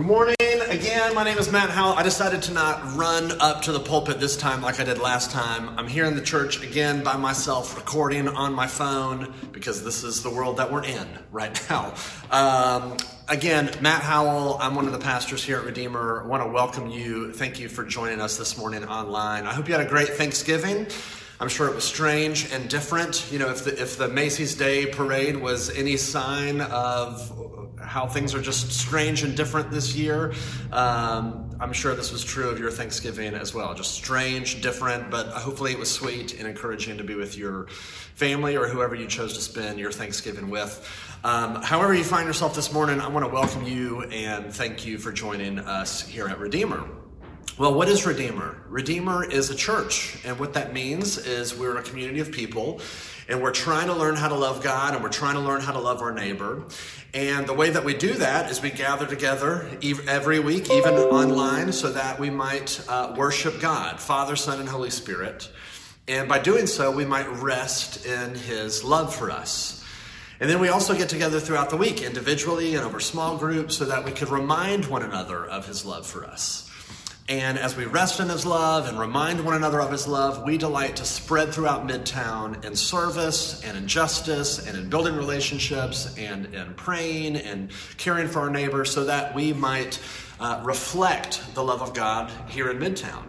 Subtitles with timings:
[0.00, 0.34] Good morning
[0.70, 1.14] again.
[1.14, 1.92] My name is Matt Howell.
[1.92, 5.30] I decided to not run up to the pulpit this time like I did last
[5.30, 5.78] time.
[5.78, 10.22] I'm here in the church again by myself, recording on my phone because this is
[10.22, 11.92] the world that we're in right now.
[12.30, 12.96] Um,
[13.28, 14.56] again, Matt Howell.
[14.58, 16.22] I'm one of the pastors here at Redeemer.
[16.24, 17.34] I want to welcome you.
[17.34, 19.44] Thank you for joining us this morning online.
[19.44, 20.86] I hope you had a great Thanksgiving.
[21.40, 23.30] I'm sure it was strange and different.
[23.30, 27.49] You know, if the, if the Macy's Day Parade was any sign of
[27.90, 30.32] how things are just strange and different this year,
[30.70, 33.74] um, I'm sure this was true of your Thanksgiving as well.
[33.74, 37.66] Just strange, different, but hopefully it was sweet and encouraging to be with your
[38.14, 40.88] family or whoever you chose to spend your Thanksgiving with.
[41.24, 44.96] Um, however, you find yourself this morning, I want to welcome you and thank you
[44.96, 46.99] for joining us here at Redeemer.
[47.60, 48.56] Well, what is Redeemer?
[48.70, 52.80] Redeemer is a church, and what that means is we're a community of people,
[53.28, 55.72] and we're trying to learn how to love God, and we're trying to learn how
[55.72, 56.64] to love our neighbor.
[57.12, 59.68] And the way that we do that is we gather together
[60.08, 64.88] every week, even online, so that we might uh, worship God, Father, Son, and Holy
[64.88, 65.50] Spirit.
[66.08, 69.84] And by doing so, we might rest in His love for us.
[70.40, 73.84] And then we also get together throughout the week, individually and over small groups, so
[73.84, 76.69] that we could remind one another of His love for us.
[77.30, 80.58] And as we rest in His love and remind one another of His love, we
[80.58, 86.52] delight to spread throughout Midtown in service and in justice and in building relationships and
[86.52, 90.00] in praying and caring for our neighbors so that we might
[90.40, 93.22] uh, reflect the love of God here in Midtown.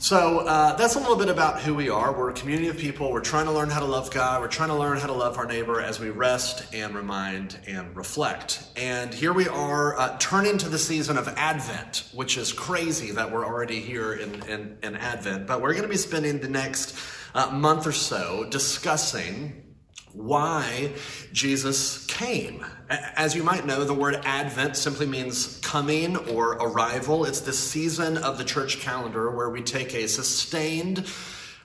[0.00, 2.16] So uh, that's a little bit about who we are.
[2.16, 3.10] We're a community of people.
[3.10, 4.40] We're trying to learn how to love God.
[4.40, 7.94] We're trying to learn how to love our neighbor as we rest and remind and
[7.96, 8.62] reflect.
[8.76, 13.32] And here we are uh, turning to the season of Advent, which is crazy that
[13.32, 15.48] we're already here in, in, in Advent.
[15.48, 16.96] But we're going to be spending the next
[17.34, 19.67] uh, month or so discussing
[20.12, 20.92] why
[21.32, 22.64] Jesus came.
[22.88, 27.24] As you might know, the word Advent simply means coming or arrival.
[27.24, 31.06] It's the season of the church calendar where we take a sustained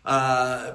[0.06, 0.74] uh,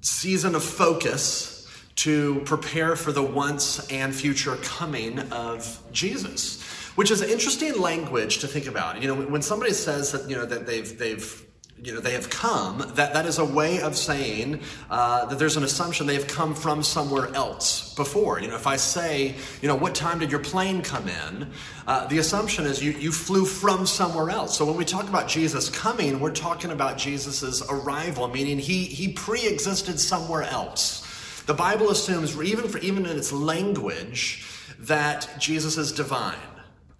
[0.00, 1.66] season of focus
[1.96, 6.62] to prepare for the once and future coming of Jesus.
[6.96, 9.02] Which is interesting language to think about.
[9.02, 11.44] You know, when somebody says that you know that they've they've
[11.82, 15.56] you know, they have come, that, that is a way of saying uh, that there's
[15.56, 18.40] an assumption they have come from somewhere else before.
[18.40, 21.50] You know, if I say, you know, what time did your plane come in?
[21.86, 24.56] Uh, the assumption is you, you flew from somewhere else.
[24.56, 29.12] So when we talk about Jesus coming, we're talking about Jesus' arrival, meaning he, he
[29.12, 31.02] pre existed somewhere else.
[31.46, 34.46] The Bible assumes, even, for, even in its language,
[34.78, 36.38] that Jesus is divine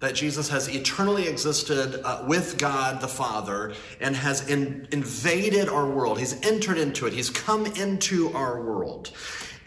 [0.05, 5.89] that Jesus has eternally existed uh, with God the Father and has in, invaded our
[5.89, 6.19] world.
[6.19, 9.09] He's entered into it, He's come into our world.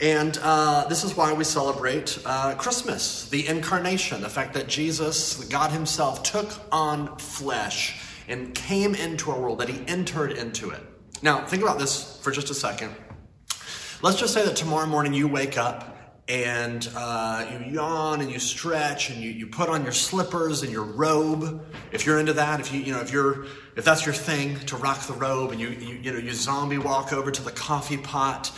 [0.00, 5.42] And uh, this is why we celebrate uh, Christmas, the incarnation, the fact that Jesus,
[5.46, 10.80] God Himself, took on flesh and came into our world, that He entered into it.
[11.20, 12.94] Now, think about this for just a second.
[14.02, 15.97] Let's just say that tomorrow morning you wake up
[16.28, 20.70] and uh, you yawn and you stretch and you, you put on your slippers and
[20.70, 21.64] your robe.
[21.90, 23.46] If you're into that if you you know if you're
[23.76, 26.78] if that's your thing to rock the robe and you you, you know you zombie
[26.78, 28.52] walk over to the coffee pot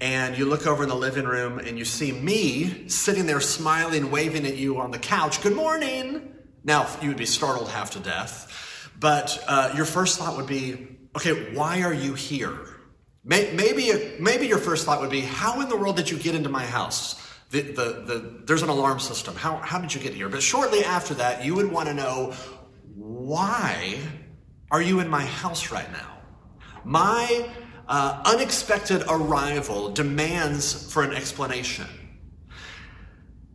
[0.00, 4.10] and you look over in the living room and you see me sitting there smiling
[4.10, 5.42] waving at you on the couch.
[5.42, 6.30] Good morning!
[6.62, 10.88] Now you would be startled half to death but uh, your first thought would be
[11.16, 12.73] okay why are you here
[13.24, 13.90] Maybe,
[14.20, 16.66] maybe your first thought would be, how in the world did you get into my
[16.66, 17.20] house?
[17.50, 19.34] The, the, the, there's an alarm system.
[19.34, 20.28] How, how did you get here?
[20.28, 22.34] But shortly after that, you would want to know,
[22.94, 23.98] why
[24.70, 26.18] are you in my house right now?
[26.84, 27.48] My
[27.88, 31.86] uh, unexpected arrival demands for an explanation.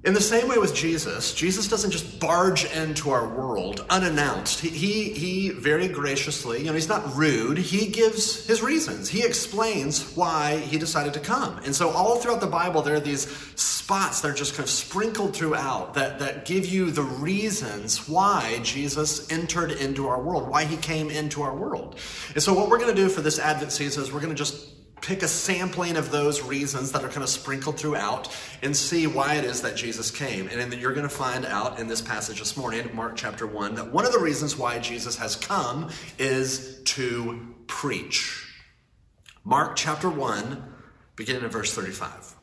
[0.05, 4.61] In the same way with Jesus, Jesus doesn't just barge into our world unannounced.
[4.61, 7.57] He, he, he, very graciously, you know, he's not rude.
[7.57, 9.09] He gives his reasons.
[9.09, 11.59] He explains why he decided to come.
[11.65, 13.27] And so all throughout the Bible, there are these
[13.59, 18.61] spots that are just kind of sprinkled throughout that, that give you the reasons why
[18.63, 21.99] Jesus entered into our world, why he came into our world.
[22.35, 24.41] And so what we're going to do for this Advent season is we're going to
[24.41, 29.07] just pick a sampling of those reasons that are kind of sprinkled throughout and see
[29.07, 30.47] why it is that Jesus came.
[30.47, 33.75] And then you're going to find out in this passage this morning, Mark chapter 1,
[33.75, 38.45] that one of the reasons why Jesus has come is to preach.
[39.43, 40.63] Mark chapter 1,
[41.15, 42.35] beginning in verse 35,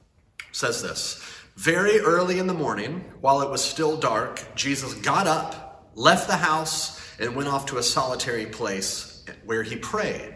[0.53, 1.23] says this
[1.57, 6.37] Very early in the morning, while it was still dark, Jesus got up, left the
[6.37, 10.36] house, and went off to a solitary place where he prayed.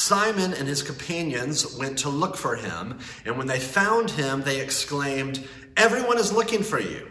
[0.00, 4.58] Simon and his companions went to look for him, and when they found him, they
[4.60, 7.06] exclaimed, Everyone is looking for you.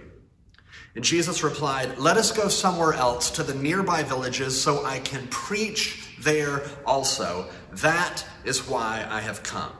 [0.95, 5.27] And Jesus replied, Let us go somewhere else to the nearby villages so I can
[5.27, 7.47] preach there also.
[7.73, 9.71] That is why I have come.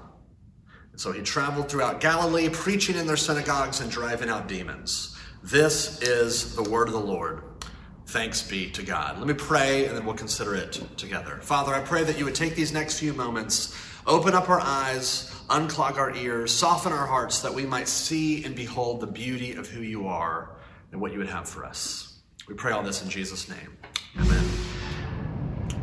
[0.91, 5.17] And so he traveled throughout Galilee, preaching in their synagogues and driving out demons.
[5.41, 7.48] This is the word of the Lord.
[8.09, 9.19] Thanks be to God.
[9.19, 11.37] Let me pray and then we'll consider it together.
[11.43, 13.77] Father, I pray that you would take these next few moments,
[14.07, 18.55] open up our eyes, unclog our ears, soften our hearts that we might see and
[18.55, 20.55] behold the beauty of who you are
[20.91, 22.17] and what you would have for us.
[22.47, 23.77] We pray all this in Jesus' name.
[24.17, 24.43] Amen.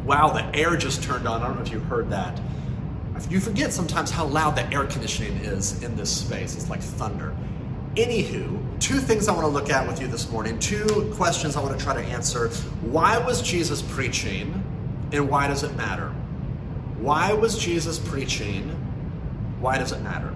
[0.05, 1.43] Wow, the air just turned on.
[1.43, 2.41] I don't know if you heard that.
[3.31, 6.57] You forget sometimes how loud the air conditioning is in this space.
[6.57, 7.37] It's like thunder.
[7.95, 11.61] Anywho, two things I want to look at with you this morning, two questions I
[11.61, 12.49] want to try to answer.
[12.83, 14.63] Why was Jesus preaching,
[15.13, 16.09] and why does it matter?
[16.99, 18.71] Why was Jesus preaching?
[19.61, 20.35] Why does it matter?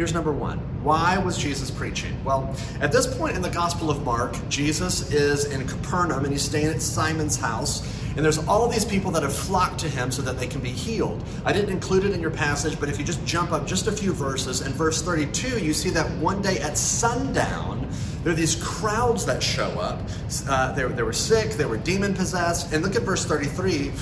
[0.00, 0.56] Here's number one.
[0.82, 2.16] Why was Jesus preaching?
[2.24, 6.40] Well, at this point in the Gospel of Mark, Jesus is in Capernaum and he's
[6.40, 7.86] staying at Simon's house.
[8.16, 10.70] And there's all these people that have flocked to him so that they can be
[10.70, 11.22] healed.
[11.44, 13.92] I didn't include it in your passage, but if you just jump up just a
[13.92, 17.86] few verses, in verse 32, you see that one day at sundown,
[18.24, 20.00] there are these crowds that show up.
[20.48, 22.72] Uh, they, they were sick, they were demon possessed.
[22.72, 23.92] And look at verse 33.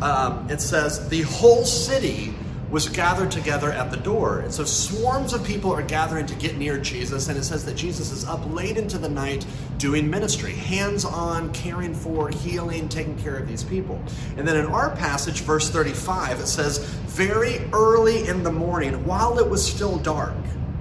[0.00, 2.34] Um, it says, The whole city
[2.72, 4.40] was gathered together at the door.
[4.40, 7.28] And so swarms of people are gathering to get near Jesus.
[7.28, 9.46] And it says that Jesus is up late into the night
[9.76, 14.02] doing ministry, hands on, caring for, healing, taking care of these people.
[14.38, 19.38] And then in our passage, verse 35, it says, Very early in the morning, while
[19.38, 20.34] it was still dark,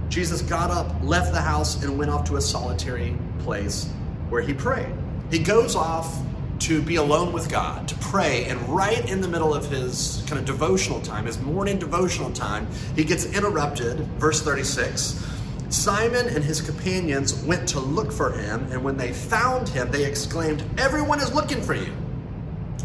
[0.07, 3.89] Jesus got up, left the house, and went off to a solitary place
[4.29, 4.95] where he prayed.
[5.29, 6.21] He goes off
[6.61, 10.39] to be alone with God, to pray, and right in the middle of his kind
[10.39, 13.99] of devotional time, his morning devotional time, he gets interrupted.
[14.19, 15.27] Verse 36
[15.69, 20.05] Simon and his companions went to look for him, and when they found him, they
[20.05, 21.95] exclaimed, Everyone is looking for you.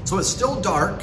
[0.04, 1.02] So it's still dark,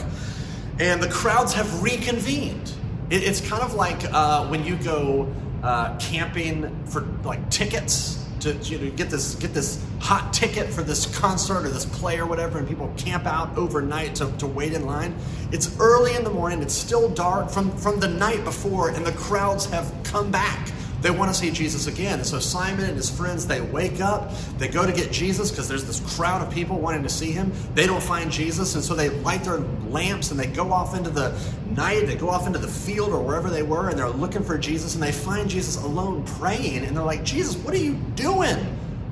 [0.79, 2.73] and the crowds have reconvened.
[3.11, 5.31] it's kind of like uh, when you go
[5.61, 10.83] uh, camping for like tickets to you know, get this get this hot ticket for
[10.83, 14.73] this concert or this play or whatever, and people camp out overnight to, to wait
[14.73, 15.15] in line.
[15.51, 19.13] It's early in the morning, it's still dark from, from the night before, and the
[19.13, 20.69] crowds have come back
[21.03, 22.19] they want to see Jesus again.
[22.19, 25.67] And so Simon and his friends, they wake up, they go to get Jesus because
[25.67, 27.51] there's this crowd of people wanting to see him.
[27.75, 31.09] They don't find Jesus, and so they light their lamps and they go off into
[31.09, 31.37] the
[31.75, 34.57] night, they go off into the field or wherever they were, and they're looking for
[34.57, 38.57] Jesus, and they find Jesus alone praying, and they're like, Jesus, what are you doing?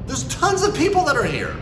[0.08, 1.56] There's tons of people that are here.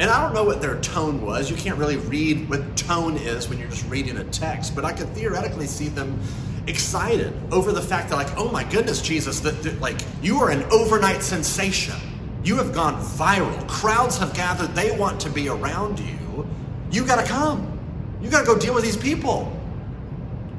[0.00, 1.48] And I don't know what their tone was.
[1.48, 4.92] You can't really read what tone is when you're just reading a text, but I
[4.92, 6.20] could theoretically see them
[6.66, 10.50] excited over the fact that, like, oh my goodness, Jesus, that, that like you are
[10.50, 11.96] an overnight sensation.
[12.42, 13.66] You have gone viral.
[13.68, 14.74] Crowds have gathered.
[14.74, 16.46] They want to be around you.
[16.90, 17.78] You got to come.
[18.20, 19.50] You got to go deal with these people.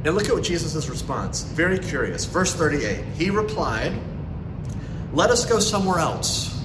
[0.03, 1.43] And look at what Jesus' response.
[1.43, 2.25] Very curious.
[2.25, 3.03] Verse 38.
[3.15, 3.93] He replied,
[5.13, 6.63] Let us go somewhere else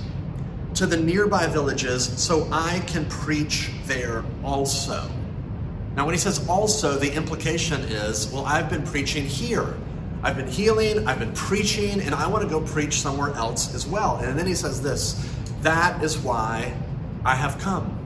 [0.75, 5.11] to the nearby villages so I can preach there also.
[5.97, 9.77] Now, when he says also, the implication is, well, I've been preaching here.
[10.23, 13.87] I've been healing, I've been preaching, and I want to go preach somewhere else as
[13.87, 14.17] well.
[14.17, 15.15] And then he says this
[15.63, 16.75] that is why
[17.25, 17.97] I have come.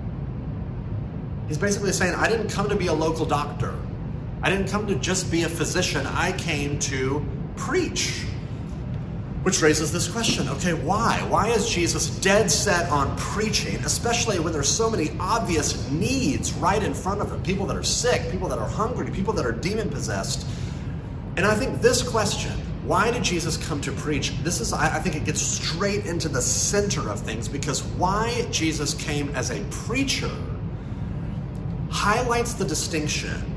[1.48, 3.74] He's basically saying, I didn't come to be a local doctor.
[4.42, 6.06] I didn't come to just be a physician.
[6.06, 7.24] I came to
[7.56, 8.24] preach.
[9.44, 11.18] Which raises this question okay, why?
[11.28, 16.82] Why is Jesus dead set on preaching, especially when there's so many obvious needs right
[16.82, 17.42] in front of him?
[17.42, 20.46] People that are sick, people that are hungry, people that are demon possessed.
[21.36, 22.52] And I think this question,
[22.84, 24.32] why did Jesus come to preach?
[24.42, 28.94] This is, I think it gets straight into the center of things because why Jesus
[28.94, 30.30] came as a preacher
[31.90, 33.50] highlights the distinction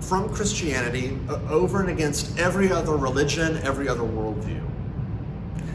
[0.00, 4.62] from Christianity uh, over and against every other religion, every other worldview.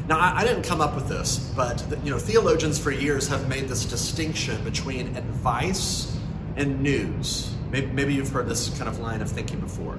[0.08, 3.50] Now, I, I didn't come up with this, but you know, theologians for years have
[3.50, 6.18] made this distinction between advice
[6.56, 7.54] and news.
[7.72, 9.96] Maybe, maybe you've heard this kind of line of thinking before.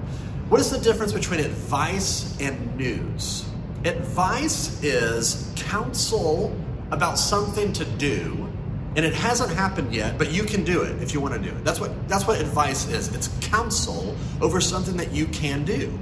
[0.49, 3.45] What is the difference between advice and news?
[3.85, 6.55] Advice is counsel
[6.91, 8.49] about something to do,
[8.95, 11.55] and it hasn't happened yet, but you can do it if you want to do
[11.55, 11.63] it.
[11.63, 13.13] That's what that's what advice is.
[13.13, 15.97] It's counsel over something that you can do.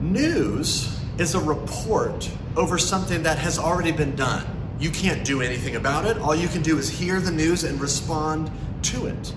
[0.00, 4.46] News is a report over something that has already been done.
[4.78, 6.18] You can't do anything about it.
[6.18, 8.50] All you can do is hear the news and respond
[8.82, 9.34] to it.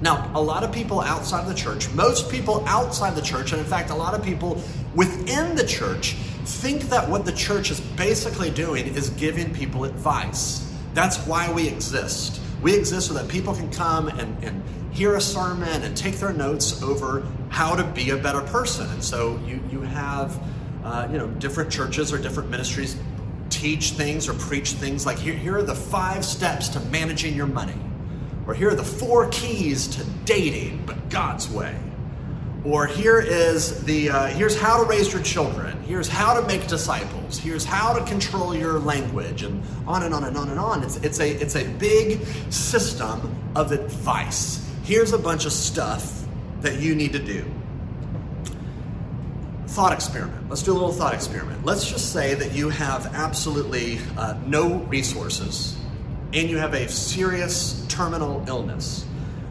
[0.00, 3.66] Now, a lot of people outside the church, most people outside the church, and in
[3.66, 4.62] fact, a lot of people
[4.94, 6.12] within the church,
[6.44, 10.72] think that what the church is basically doing is giving people advice.
[10.94, 12.40] That's why we exist.
[12.62, 14.62] We exist so that people can come and, and
[14.92, 18.88] hear a sermon and take their notes over how to be a better person.
[18.90, 20.40] And so you, you have
[20.88, 22.96] uh, you know different churches or different ministries
[23.50, 27.46] teach things or preach things like here, here are the five steps to managing your
[27.46, 27.80] money
[28.46, 31.76] or here are the four keys to dating but god's way
[32.64, 36.66] or here is the uh, here's how to raise your children here's how to make
[36.66, 40.82] disciples here's how to control your language and on and on and on and on.
[40.82, 44.64] It's, it's a it's a big system of advice.
[44.84, 46.24] Here's a bunch of stuff
[46.60, 47.44] that you need to do
[49.68, 53.98] thought experiment let's do a little thought experiment let's just say that you have absolutely
[54.16, 55.76] uh, no resources
[56.32, 59.06] and you have a serious terminal illness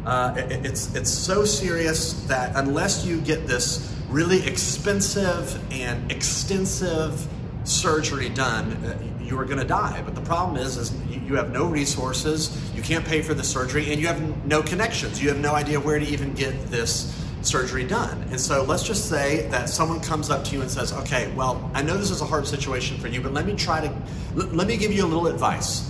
[0.05, 7.27] uh, it, it's, it's so serious that unless you get this really expensive and extensive
[7.65, 10.01] surgery done, uh, you are going to die.
[10.03, 13.91] But the problem is, is you have no resources, you can't pay for the surgery,
[13.91, 15.21] and you have no connections.
[15.21, 17.13] You have no idea where to even get this
[17.48, 18.24] surgery done.
[18.30, 21.70] And so let's just say that someone comes up to you and says, "Okay, well,
[21.74, 23.94] I know this is a hard situation for you, but let me try to
[24.36, 25.89] let me give you a little advice.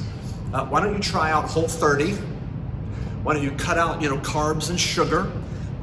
[0.53, 2.17] Uh, why don't you try out Whole 30?"
[3.27, 5.29] Why don't you cut out, you know, carbs and sugar?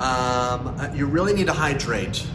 [0.00, 2.26] Um, you really need to hydrate.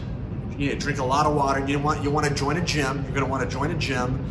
[0.52, 1.66] You need to drink a lot of water.
[1.66, 3.02] You want you want to join a gym.
[3.02, 4.30] You're going to want to join a gym,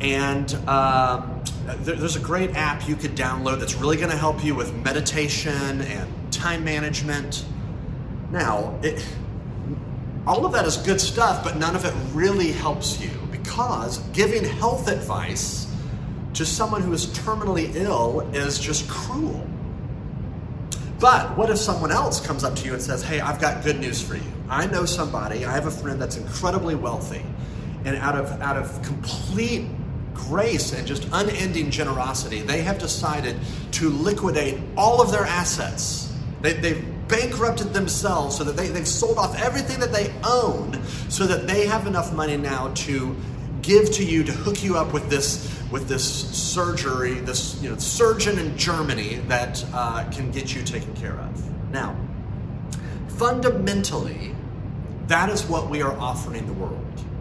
[0.00, 1.42] and um,
[1.80, 4.72] there, there's a great app you could download that's really going to help you with
[4.84, 7.44] meditation and time management.
[8.30, 9.04] Now, it,
[10.26, 14.44] all of that is good stuff, but none of it really helps you because giving
[14.44, 15.66] health advice
[16.34, 19.46] to someone who is terminally ill is just cruel.
[21.00, 23.80] But what if someone else comes up to you and says, Hey, I've got good
[23.80, 24.32] news for you.
[24.48, 27.24] I know somebody, I have a friend that's incredibly wealthy,
[27.84, 29.66] and out of, out of complete
[30.12, 33.36] grace and just unending generosity, they have decided
[33.72, 36.14] to liquidate all of their assets.
[36.42, 41.26] They, they've bankrupted themselves so that they, they've sold off everything that they own so
[41.26, 43.16] that they have enough money now to
[43.62, 47.76] give to you to hook you up with this with this surgery, this you know
[47.76, 51.70] surgeon in Germany that uh, can get you taken care of.
[51.70, 51.96] Now,
[53.08, 54.34] fundamentally,
[55.06, 56.78] that is what we are offering the world.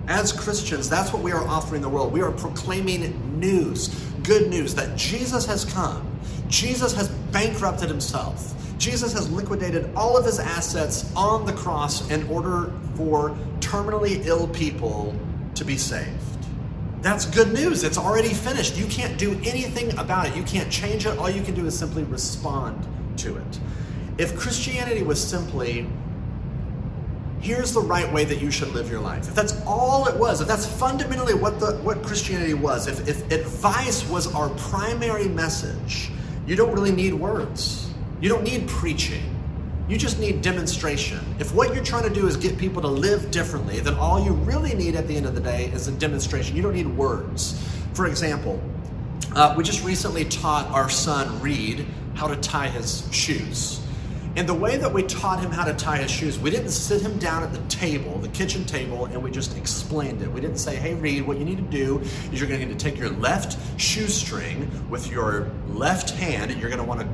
[0.08, 2.12] As Christians, that's what we are offering the world.
[2.12, 3.90] We are proclaiming news,
[4.24, 6.20] good news, that Jesus has come.
[6.48, 8.56] Jesus has bankrupted himself.
[8.80, 14.48] Jesus has liquidated all of his assets on the cross in order for terminally ill
[14.48, 15.14] people
[15.56, 16.08] to be saved.
[17.02, 17.84] That's good news.
[17.84, 18.78] It's already finished.
[18.78, 20.36] You can't do anything about it.
[20.36, 21.18] You can't change it.
[21.18, 23.60] All you can do is simply respond to it.
[24.18, 25.88] If Christianity was simply,
[27.42, 30.42] here's the right way that you should live your life, if that's all it was,
[30.42, 36.12] if that's fundamentally what, the, what Christianity was, if, if advice was our primary message,
[36.46, 37.89] you don't really need words.
[38.22, 39.24] You don't need preaching.
[39.88, 41.20] You just need demonstration.
[41.40, 44.34] If what you're trying to do is get people to live differently, then all you
[44.34, 46.56] really need at the end of the day is a demonstration.
[46.56, 47.60] You don't need words.
[47.94, 48.62] For example,
[49.36, 53.82] uh, we just recently taught our son Reed how to tie his shoes.
[54.36, 57.02] And the way that we taught him how to tie his shoes, we didn't sit
[57.02, 60.32] him down at the table, the kitchen table, and we just explained it.
[60.32, 62.00] We didn't say, hey, Reed, what you need to do
[62.32, 66.70] is you're going to to take your left shoestring with your left hand, and you're
[66.70, 67.08] going to want to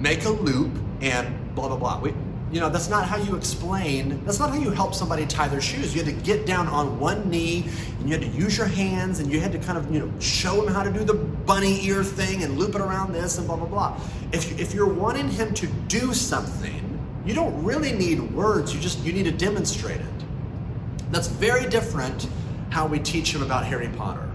[0.00, 2.00] make a loop and blah, blah, blah.
[2.00, 2.14] We,
[2.50, 5.60] you know, that's not how you explain, that's not how you help somebody tie their
[5.60, 5.94] shoes.
[5.94, 9.20] You had to get down on one knee and you had to use your hands
[9.20, 11.84] and you had to kind of, you know, show him how to do the bunny
[11.86, 14.00] ear thing and loop it around this and blah, blah, blah.
[14.32, 16.84] If, you, if you're wanting him to do something,
[17.26, 20.06] you don't really need words, you just, you need to demonstrate it.
[21.10, 22.28] That's very different
[22.70, 24.27] how we teach him about Harry Potter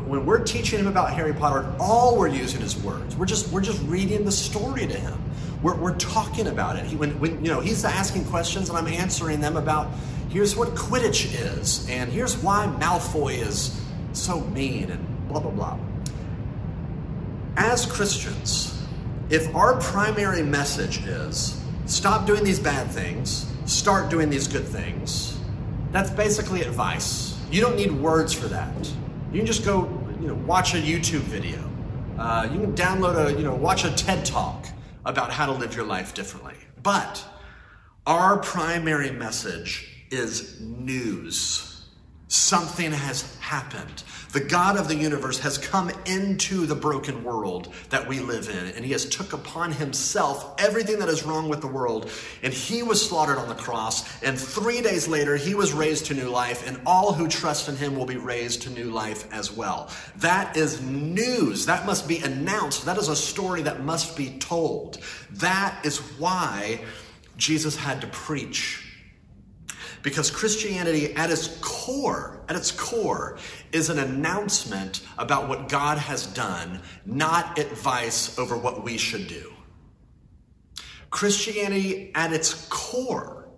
[0.00, 3.16] when we're teaching him about Harry Potter, all we're using is words.
[3.16, 5.20] We're just we're just reading the story to him.
[5.62, 6.84] We're, we're talking about it.
[6.84, 9.88] He, when, when you know he's asking questions and I'm answering them about
[10.30, 13.80] here's what Quidditch is and here's why Malfoy is
[14.12, 15.78] so mean and blah blah blah.
[17.56, 18.82] As Christians,
[19.30, 25.38] if our primary message is stop doing these bad things, start doing these good things,
[25.92, 27.38] that's basically advice.
[27.50, 28.74] You don't need words for that.
[29.34, 29.88] You can just go,
[30.20, 31.58] you know, watch a YouTube video.
[32.16, 34.64] Uh, you can download a, you know, watch a TED talk
[35.04, 36.54] about how to live your life differently.
[36.84, 37.26] But
[38.06, 41.73] our primary message is news.
[42.34, 44.02] Something has happened.
[44.32, 48.74] The God of the universe has come into the broken world that we live in,
[48.74, 52.10] and he has took upon himself everything that is wrong with the world,
[52.42, 56.14] and he was slaughtered on the cross, and 3 days later he was raised to
[56.14, 59.52] new life, and all who trust in him will be raised to new life as
[59.52, 59.88] well.
[60.16, 61.66] That is news.
[61.66, 62.84] That must be announced.
[62.84, 64.98] That is a story that must be told.
[65.30, 66.80] That is why
[67.36, 68.83] Jesus had to preach
[70.04, 73.38] because Christianity at its core, at its core,
[73.72, 79.50] is an announcement about what God has done, not advice over what we should do.
[81.08, 83.48] Christianity at its core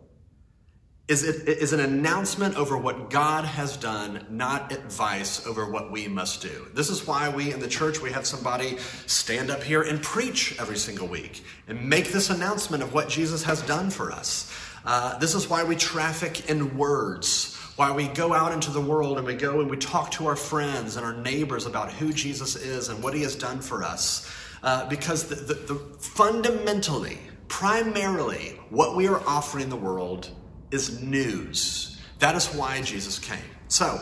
[1.09, 6.43] is, is an announcement over what God has done, not advice over what we must
[6.43, 6.67] do.
[6.75, 10.57] This is why we in the church, we have somebody stand up here and preach
[10.61, 14.53] every single week and make this announcement of what Jesus has done for us.
[14.87, 19.19] Uh, this is why we traffic in words, why we go out into the world
[19.19, 22.55] and we go and we talk to our friends and our neighbors about who Jesus
[22.55, 24.31] is and what he has done for us.
[24.63, 30.31] Uh, because the, the, the, fundamentally, primarily, what we are offering the world
[30.71, 32.01] is news.
[32.21, 33.39] That is why Jesus came.
[33.69, 34.01] So,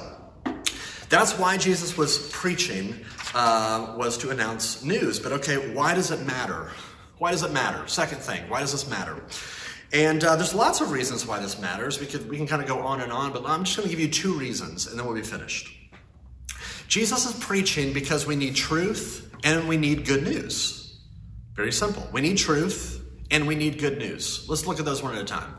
[1.08, 5.18] that's why Jesus was preaching, uh, was to announce news.
[5.18, 6.70] But okay, why does it matter?
[7.18, 7.86] Why does it matter?
[7.88, 9.22] Second thing, why does this matter?
[9.92, 12.00] And uh, there's lots of reasons why this matters.
[12.00, 13.94] We, could, we can kind of go on and on, but I'm just going to
[13.94, 15.70] give you two reasons and then we'll be finished.
[16.88, 20.98] Jesus is preaching because we need truth and we need good news.
[21.54, 22.08] Very simple.
[22.12, 24.48] We need truth and we need good news.
[24.48, 25.58] Let's look at those one at a time.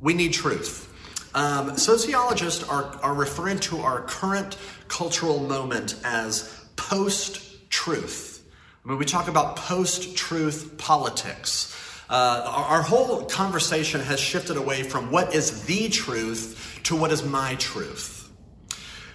[0.00, 0.86] We need truth.
[1.34, 4.56] Um, sociologists are, are referring to our current
[4.88, 8.44] cultural moment as post truth.
[8.84, 11.74] I mean, we talk about post truth politics.
[12.10, 17.12] Uh, our, our whole conversation has shifted away from what is the truth to what
[17.12, 18.30] is my truth.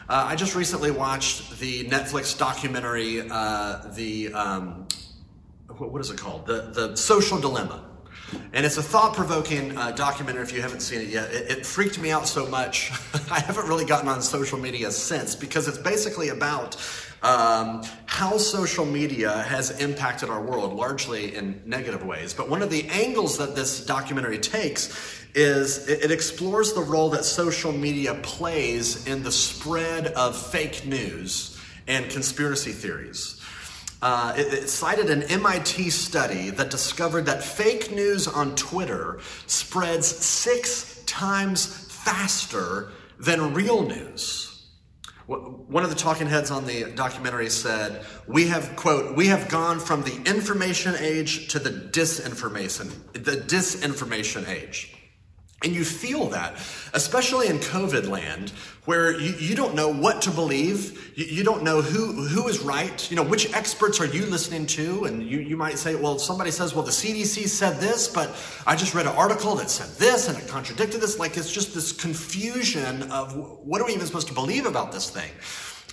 [0.08, 4.88] Uh, I just recently watched the Netflix documentary, uh, the um,
[5.70, 6.46] what is it called?
[6.46, 7.84] The the Social Dilemma,
[8.52, 10.44] and it's a thought provoking uh, documentary.
[10.44, 12.92] If you haven't seen it yet, it, it freaked me out so much.
[13.32, 16.76] I haven't really gotten on social media since because it's basically about
[17.24, 22.34] um, how social media has impacted our world, largely in negative ways.
[22.34, 27.26] But one of the angles that this documentary takes is it, explores the role that
[27.26, 33.40] social media plays in the spread of fake news and conspiracy theories.
[34.02, 40.06] Uh, it, it, cited an MIT study that discovered that fake news on Twitter spreads
[40.06, 44.53] six times faster than real news.
[45.26, 49.80] One of the talking heads on the documentary said, "We have quote, we have gone
[49.80, 54.93] from the information age to the disinformation, the disinformation age."
[55.64, 56.56] And you feel that,
[56.94, 58.52] especially in COVID land,
[58.86, 61.14] where you, you don't know what to believe.
[61.16, 63.10] You, you, don't know who, who is right.
[63.10, 65.06] You know, which experts are you listening to?
[65.06, 68.36] And you, you might say, well, somebody says, well, the CDC said this, but
[68.68, 71.18] I just read an article that said this and it contradicted this.
[71.18, 75.10] Like it's just this confusion of what are we even supposed to believe about this
[75.10, 75.32] thing?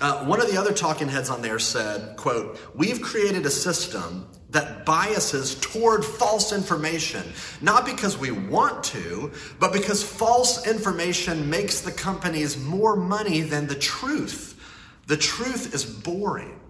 [0.00, 4.26] Uh, one of the other talking heads on there said, quote, we've created a system
[4.50, 7.22] that biases toward false information,
[7.60, 13.66] not because we want to, but because false information makes the companies more money than
[13.66, 14.60] the truth.
[15.06, 16.60] The truth is boring,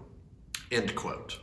[0.71, 1.39] end quote.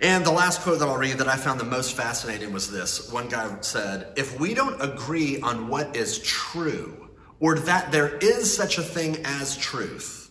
[0.00, 3.10] And the last quote that I'll read that I found the most fascinating was this.
[3.10, 7.08] One guy said, If we don't agree on what is true,
[7.40, 10.30] or that there is such a thing as truth,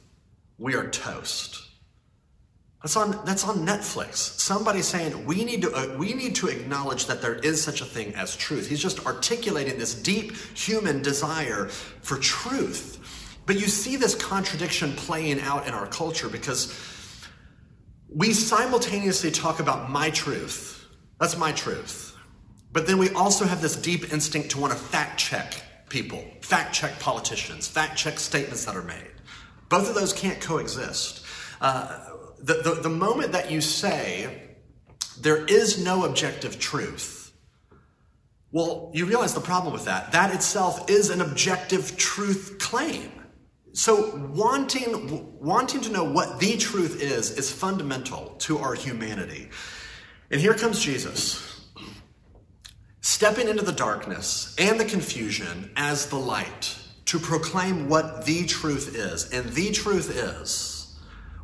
[0.57, 1.64] we are toast.
[2.85, 4.17] That's on, that's on Netflix.
[4.39, 7.83] Somebody saying we need to uh, we need to acknowledge that there is such a
[7.83, 8.69] thing as truth.
[8.69, 13.39] He's just articulating this deep human desire for truth.
[13.47, 16.79] But you see this contradiction playing out in our culture because
[18.07, 20.85] we simultaneously talk about my truth.
[21.19, 22.15] That's my truth.
[22.71, 26.75] But then we also have this deep instinct to want to fact check people, fact
[26.75, 29.11] check politicians, fact check statements that are made.
[29.69, 31.25] Both of those can't coexist.
[31.59, 34.49] Uh, the, the, the moment that you say,
[35.19, 37.33] there is no objective truth,
[38.51, 40.13] well, you realize the problem with that.
[40.13, 43.11] That itself is an objective truth claim.
[43.73, 49.49] So wanting, wanting to know what the truth is is fundamental to our humanity.
[50.31, 51.67] And here comes Jesus,
[53.01, 58.95] stepping into the darkness and the confusion as the light to proclaim what the truth
[58.95, 59.29] is.
[59.31, 60.74] And the truth is,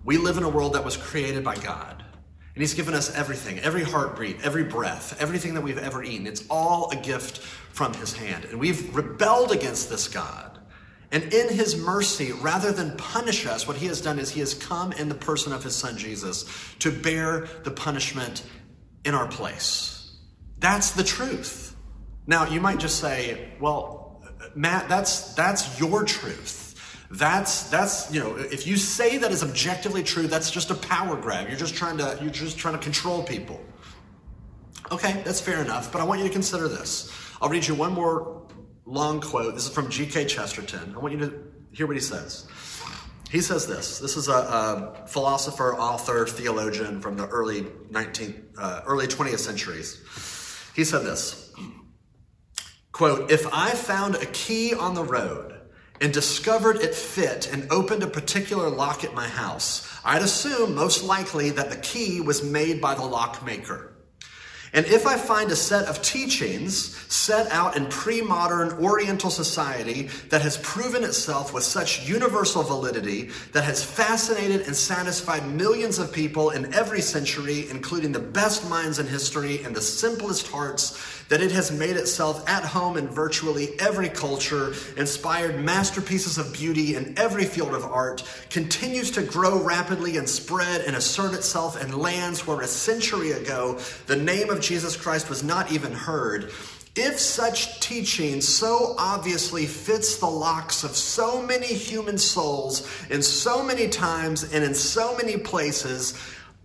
[0.03, 2.03] we live in a world that was created by God.
[2.53, 6.27] And He's given us everything, every heartbeat, every breath, everything that we've ever eaten.
[6.27, 8.45] It's all a gift from His hand.
[8.45, 10.51] And we've rebelled against this God.
[11.11, 14.53] And in his mercy, rather than punish us, what he has done is he has
[14.53, 16.45] come in the person of his son Jesus
[16.79, 18.43] to bear the punishment
[19.03, 20.15] in our place.
[20.59, 21.75] That's the truth.
[22.27, 24.23] Now, you might just say, well,
[24.55, 26.60] Matt, that's, that's your truth.
[27.11, 31.17] That's that's you know if you say that is objectively true, that's just a power
[31.17, 31.49] grab.
[31.49, 33.59] You're just trying to you're just trying to control people.
[34.91, 37.11] Okay, that's fair enough, but I want you to consider this.
[37.41, 38.43] I'll read you one more
[38.85, 39.53] long quote.
[39.55, 40.25] This is from G.K.
[40.25, 40.93] Chesterton.
[40.95, 42.47] I want you to hear what he says.
[43.29, 43.99] He says this.
[43.99, 50.01] This is a, a philosopher, author, theologian from the early 19th, uh, early 20th centuries.
[50.75, 51.53] He said this.
[52.91, 55.60] Quote, if I found a key on the road
[56.01, 61.03] and discovered it fit and opened a particular lock at my house, I'd assume most
[61.03, 63.90] likely that the key was made by the lockmaker.
[64.73, 70.03] And if I find a set of teachings set out in pre modern Oriental society
[70.29, 76.13] that has proven itself with such universal validity, that has fascinated and satisfied millions of
[76.13, 81.41] people in every century, including the best minds in history and the simplest hearts, that
[81.41, 87.13] it has made itself at home in virtually every culture, inspired masterpieces of beauty in
[87.17, 92.47] every field of art, continues to grow rapidly and spread and assert itself in lands
[92.47, 96.51] where a century ago the name of Jesus Christ was not even heard.
[96.95, 103.63] If such teaching so obviously fits the locks of so many human souls in so
[103.63, 106.17] many times and in so many places,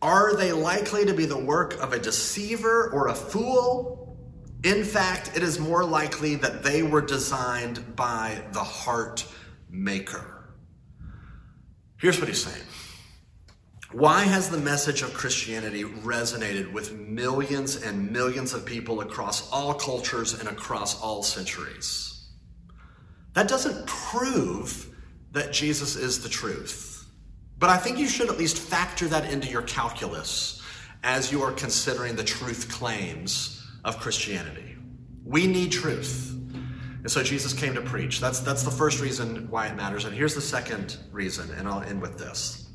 [0.03, 4.17] are they likely to be the work of a deceiver or a fool?
[4.65, 9.25] In fact, it is more likely that they were designed by the heart
[9.71, 10.45] maker.
[11.99, 12.65] Here's what he's saying.
[13.93, 19.75] Why has the message of Christianity resonated with millions and millions of people across all
[19.75, 22.29] cultures and across all centuries?
[23.35, 24.89] That doesn't prove
[25.33, 27.07] that Jesus is the truth.
[27.59, 30.61] But I think you should at least factor that into your calculus
[31.05, 34.77] as you are considering the truth claims of Christianity.
[35.25, 36.33] We need truth.
[36.33, 38.21] And so Jesus came to preach.
[38.21, 40.07] That's, that's the first reason why it matters.
[40.07, 42.66] And here's the second reason, and I'll end with this.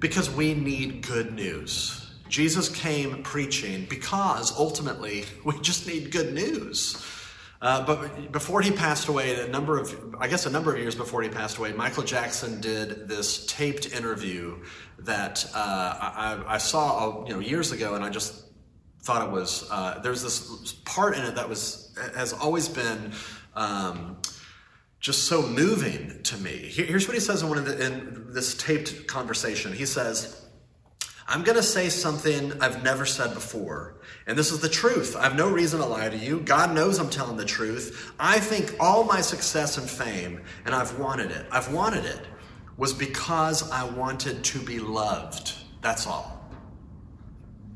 [0.00, 2.06] Because we need good news.
[2.28, 7.04] Jesus came preaching because ultimately we just need good news.
[7.60, 10.94] Uh, but before he passed away, a number of, I guess a number of years
[10.94, 14.62] before he passed away, Michael Jackson did this taped interview
[15.00, 18.44] that uh, I, I, saw, you know, years ago, and I just
[19.02, 23.12] thought it was uh, there's this part in it that was has always been
[23.56, 24.17] um,
[25.00, 26.50] just so moving to me.
[26.50, 29.72] Here's what he says in the, in this taped conversation.
[29.72, 30.44] He says.
[31.30, 34.00] I'm going to say something I've never said before.
[34.26, 35.14] And this is the truth.
[35.14, 36.40] I have no reason to lie to you.
[36.40, 38.14] God knows I'm telling the truth.
[38.18, 42.20] I think all my success and fame, and I've wanted it, I've wanted it,
[42.78, 45.52] was because I wanted to be loved.
[45.82, 46.37] That's all.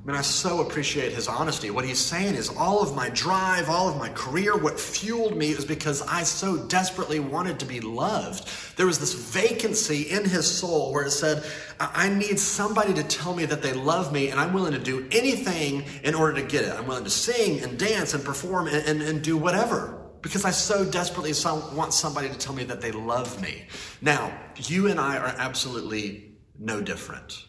[0.03, 1.71] I mean, I so appreciate his honesty.
[1.71, 5.51] What he's saying is all of my drive, all of my career, what fueled me
[5.51, 8.49] is because I so desperately wanted to be loved.
[8.77, 11.45] There was this vacancy in his soul where it said,
[11.79, 15.07] I need somebody to tell me that they love me, and I'm willing to do
[15.13, 16.73] anything in order to get it.
[16.73, 20.51] I'm willing to sing and dance and perform and, and, and do whatever because I
[20.51, 21.33] so desperately
[21.77, 23.67] want somebody to tell me that they love me.
[24.01, 27.45] Now, you and I are absolutely no different.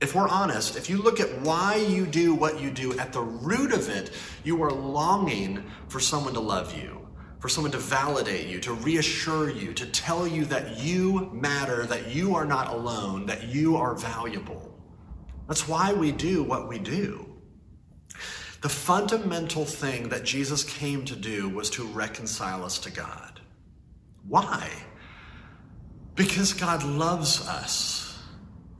[0.00, 3.22] If we're honest, if you look at why you do what you do, at the
[3.22, 4.10] root of it,
[4.44, 9.48] you are longing for someone to love you, for someone to validate you, to reassure
[9.48, 13.94] you, to tell you that you matter, that you are not alone, that you are
[13.94, 14.78] valuable.
[15.48, 17.24] That's why we do what we do.
[18.60, 23.40] The fundamental thing that Jesus came to do was to reconcile us to God.
[24.28, 24.70] Why?
[26.16, 28.05] Because God loves us.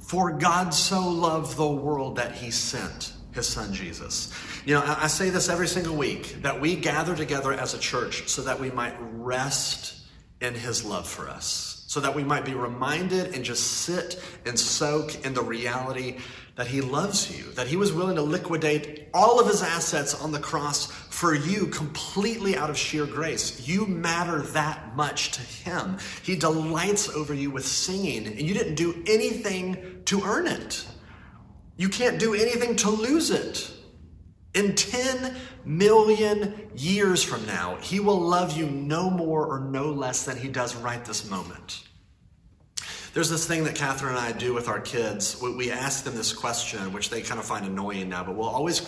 [0.06, 4.32] For God so loved the world that he sent his son Jesus.
[4.64, 8.28] You know, I say this every single week that we gather together as a church
[8.28, 9.94] so that we might rest
[10.40, 14.60] in his love for us, so that we might be reminded and just sit and
[14.60, 16.18] soak in the reality
[16.56, 20.30] that he loves you, that he was willing to liquidate all of his assets on
[20.30, 23.66] the cross for you completely out of sheer grace.
[23.66, 25.96] You matter that much to him.
[26.22, 30.86] He delights over you with singing, and you didn't do anything to earn it.
[31.78, 33.70] You can't do anything to lose it.
[34.52, 40.26] In 10 million years from now, he will love you no more or no less
[40.26, 41.85] than he does right this moment.
[43.16, 45.40] There's this thing that Catherine and I do with our kids.
[45.40, 48.82] We ask them this question, which they kind of find annoying now, but we'll always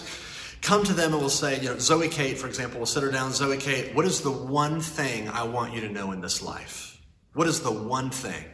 [0.60, 3.10] come to them and we'll say, you know, Zoe Kate, for example, we'll sit her
[3.10, 6.42] down, Zoe Kate, what is the one thing I want you to know in this
[6.42, 7.00] life?
[7.32, 8.44] What is the one thing?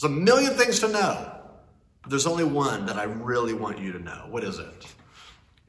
[0.00, 1.32] There's a million things to know.
[2.02, 4.26] But there's only one that I really want you to know.
[4.28, 4.86] What is it?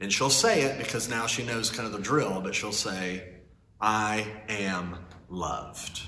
[0.00, 3.34] And she'll say it because now she knows kind of the drill, but she'll say,
[3.80, 6.02] I am loved.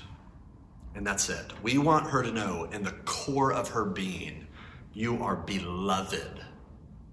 [0.97, 1.53] And that's it.
[1.61, 4.47] We want her to know in the core of her being,
[4.93, 6.43] you are beloved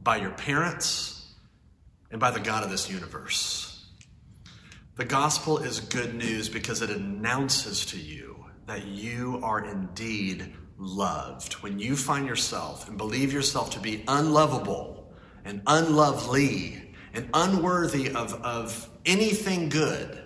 [0.03, 1.35] by your parents
[2.11, 3.87] and by the God of this universe.
[4.97, 11.53] The gospel is good news because it announces to you that you are indeed loved.
[11.55, 15.13] When you find yourself and believe yourself to be unlovable
[15.45, 20.24] and unlovely and unworthy of, of anything good,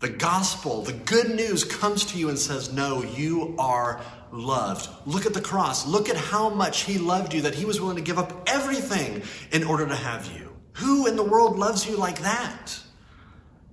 [0.00, 4.00] the gospel, the good news comes to you and says, No, you are
[4.32, 4.88] loved.
[5.06, 5.86] Look at the cross.
[5.86, 9.22] Look at how much he loved you that he was willing to give up everything
[9.52, 10.50] in order to have you.
[10.74, 12.78] Who in the world loves you like that?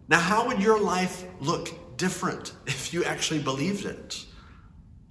[0.09, 4.25] Now, how would your life look different if you actually believed it?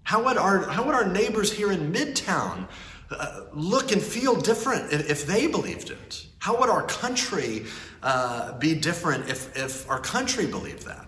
[0.03, 2.69] How would our, how would our neighbors here in Midtown
[3.11, 6.27] uh, look and feel different if, if, they believed it?
[6.39, 7.67] How would our country
[8.03, 11.06] uh, be different if, if our country believed that?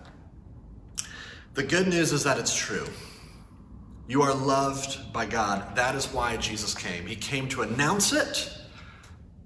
[1.53, 2.87] The good news is that it's true.
[4.07, 5.75] You are loved by God.
[5.75, 7.05] That is why Jesus came.
[7.05, 8.51] He came to announce it,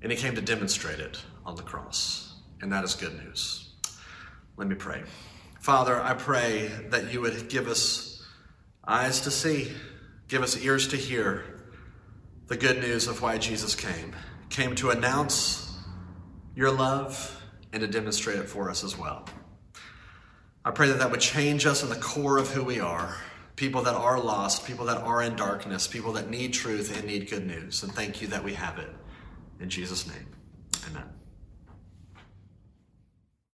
[0.02, 2.36] and He came to demonstrate it on the cross.
[2.62, 3.74] And that is good news.
[4.56, 5.04] Let me pray.
[5.60, 8.26] Father, I pray that you would give us
[8.86, 9.72] eyes to see,
[10.28, 11.44] give us ears to hear
[12.48, 14.16] the good news of why Jesus came.
[14.50, 15.78] Came to announce
[16.56, 19.26] your love and to demonstrate it for us as well.
[20.66, 23.16] I pray that that would change us in the core of who we are
[23.56, 27.30] people that are lost, people that are in darkness, people that need truth and need
[27.30, 27.84] good news.
[27.84, 28.90] And thank you that we have it.
[29.60, 30.28] In Jesus' name,
[30.90, 31.06] amen.